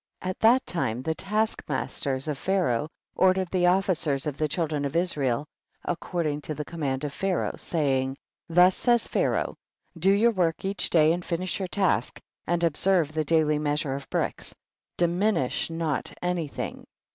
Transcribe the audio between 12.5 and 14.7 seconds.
observe the daily measure of bricks;